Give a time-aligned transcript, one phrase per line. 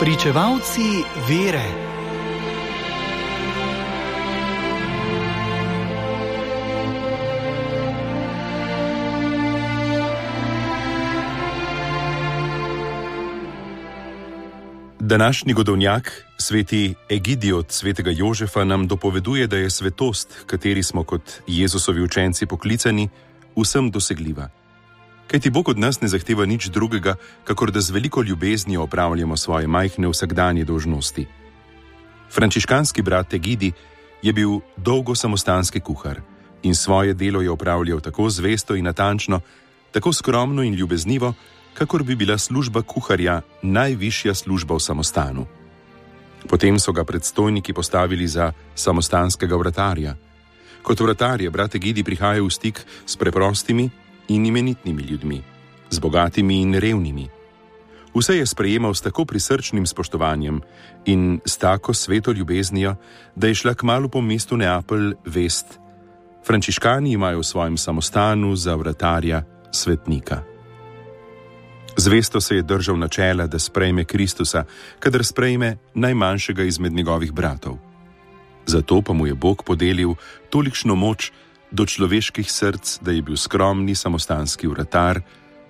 [0.00, 0.80] Pričevalci
[1.28, 1.62] vere.
[15.00, 22.02] Današnji godovnjak, sveti Egidiot svetega Jožefa, nam dopoveduje, da je svetost, kateri smo kot Jezusovi
[22.02, 23.08] učenci poklicani,
[23.56, 24.63] vsem dosegljiva.
[25.26, 27.14] Kaj ti Bog od nas ne zahteva nič drugega,
[27.44, 31.26] kakor da z veliko ljubeznijo opravljamo svoje majhne vsakdanje dožnosti.
[32.30, 33.72] Frančiškanski brat Egidi
[34.22, 36.20] je bil dolgo samostanski kuhar
[36.62, 39.40] in svoje delo je opravljal tako zvesto in natančno,
[39.92, 41.34] tako skromno in ljubeznivo,
[41.74, 45.46] kakor bi bila služba kuharja najvišja služba v samostanu.
[46.48, 50.16] Potem so ga predstojniki postavili za samostanskega vratarja.
[50.82, 53.90] Kot vratar je brat Egidi prihajal v stik s preprostimi
[54.28, 55.42] in imenitnimi ljudmi,
[55.90, 57.28] z bogatimi in revnimi.
[58.14, 60.60] Vse je sprejemal s tako prisrčnim spoštovanjem
[61.04, 62.96] in s tako sveto ljubeznijo,
[63.36, 65.78] da je šla k malu po mestu Neapelj vest:
[66.46, 70.42] Frančiškani imajo v svojem samostanu za vratarja svetnika.
[71.96, 74.64] Zvesto se je držal načela, da sprejme Kristusa,
[74.98, 77.78] kadar sprejme najmanjšega izmed njegovih bratov.
[78.66, 80.14] Zato pa mu je Bog podelil
[80.50, 81.32] tolikšno moč
[81.70, 85.20] do človeških src, da je bil skromni samostanski vratar,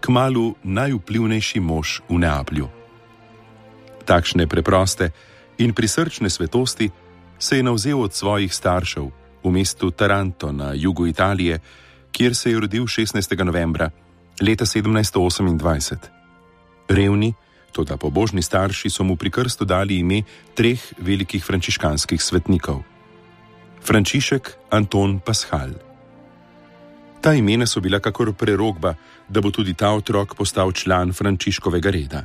[0.00, 2.68] kmalu najvplivnejši mož v Neaplju.
[4.04, 5.10] Takšne preproste
[5.58, 6.90] in prisrčne svetosti
[7.38, 9.10] se je navzel od svojih staršev
[9.44, 11.60] v mestu Taranto na jugu Italije,
[12.12, 13.44] kjer se je rodil 16.
[13.44, 13.90] novembra
[14.40, 15.96] leta 1728.
[16.88, 17.34] Revni,
[17.72, 20.22] toda pobožni starši so mu pri krstu dali ime
[20.54, 22.82] treh velikih frančiškanskih svetnikov:
[23.88, 25.72] Frančišek Anton Paschal.
[27.24, 28.94] Ta imena so bila kakor prerogba,
[29.28, 32.20] da bo tudi ta otrok postal član Frančiškovega reda.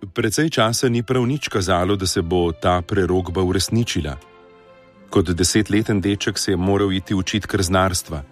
[0.00, 4.16] Predvsej časa ni prav nič kazalo, da se bo ta prerogba uresničila.
[5.10, 8.22] Kot desetleten deček se je moral iti učiti krznarstva.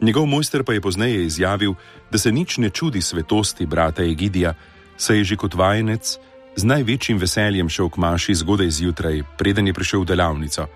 [0.00, 1.74] Njegov mojster pa je pozneje izjavil,
[2.10, 4.54] da se nič ne čudi svetosti brata Egidija,
[4.96, 6.18] saj je že kot vajenec
[6.56, 10.66] z največjim veseljem šel k maši zgodaj zjutraj, preden je prišel v delavnico,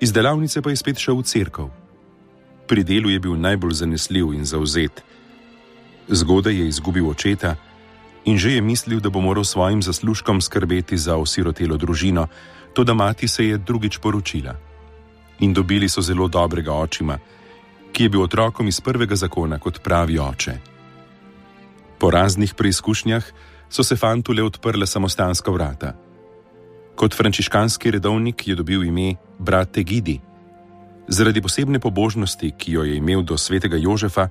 [0.00, 1.68] iz delavnice pa je spet šel v cerkev.
[2.66, 5.02] Pri delu je bil najbolj zanesljiv in zauzet.
[6.08, 7.56] Zgodaj je izgubil očeta
[8.24, 12.26] in že je mislil, da bo moral svojim zaslužkom skrbeti za osirotelo družino,
[12.74, 14.54] to da mati se je drugič poročila.
[15.40, 17.18] In dobili so zelo dobrega očima
[17.92, 20.54] ki je bil otrokom iz prvega zakona kot pravi oče.
[21.98, 23.24] Po raznih preizkušnjah
[23.68, 25.92] so se fantu le odprla samostanska vrata.
[27.00, 30.20] Kot frančiškanski redovnik je dobil ime brat Tegidi.
[31.08, 34.28] Zaradi posebne pobožnosti, ki jo je imel do svetega Jožefa,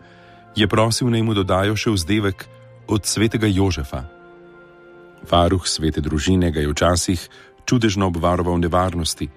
[0.56, 2.46] je prosil naj mu dodajo še vzdevek
[2.88, 4.04] od svetega Jožefa.
[5.32, 7.24] Varuh svete družine ga je včasih
[7.66, 9.30] čudežno obvaroval nevarnosti,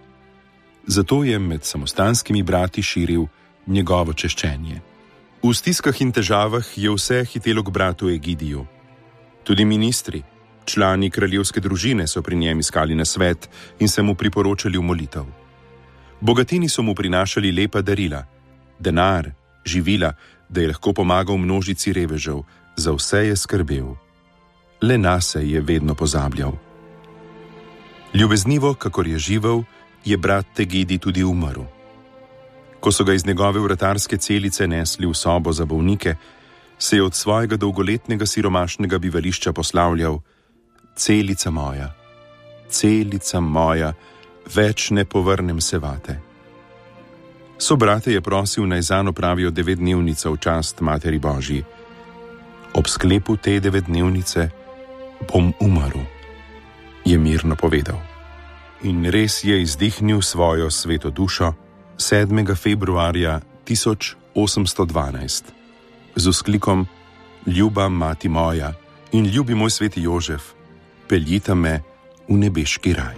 [0.87, 3.25] zato je med samostanskimi brati širil
[3.67, 4.83] njegovo češčenje.
[5.41, 8.67] V stiskah in težavah je vse hitelo k bratu Egidiju.
[9.45, 10.21] Tudi ministri,
[10.65, 15.25] člani kraljevske družine so pri njem iskali na svet in se mu priporočali v molitev.
[16.21, 18.25] Bogatini so mu prinašali lepa darila,
[18.79, 19.31] denar,
[19.65, 20.13] živila,
[20.49, 22.43] da je lahko pomagal množici revežev,
[22.77, 23.95] za vse je skrbel.
[24.83, 26.53] Le nas je vedno pozabljal.
[28.15, 29.63] Ljubeznivo, kakor je živel,
[30.05, 31.63] je brat Tegidi tudi umrl.
[32.81, 36.17] Ko so ga iz njegove vratarske celice nesli v sobo za bolnike,
[36.79, 40.19] se je od svojega dolgoletnega siromašnega bivališča poslavljal:
[40.97, 41.89] Celica moja,
[42.69, 43.93] celica moja,
[44.55, 46.21] več ne povrnem se vate.
[47.59, 51.65] Sobrate je prosil naj zano pravijo devetdnevnico v čast Materi Božji.
[52.75, 54.49] Ob sklepu te devetdnevnice
[55.31, 56.03] bom umrl,
[57.05, 58.01] je mirno povedal.
[58.83, 61.55] In res je izdihnil svojo sveto dušo.
[61.97, 62.57] 7.
[62.57, 65.43] februarja 1812
[66.17, 66.87] z usklikom:
[67.47, 68.75] Ljuba mati moja
[69.13, 70.43] in ljubi moj sveti Jožef,
[71.09, 71.81] peljite me
[72.29, 73.17] v nebeški raj.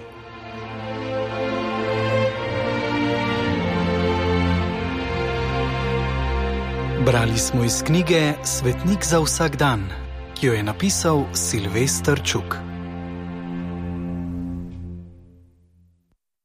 [7.07, 9.89] Brali smo iz knjige Svetnik za vsak dan,
[10.35, 12.74] ki jo je napisal Silvestr Čuk.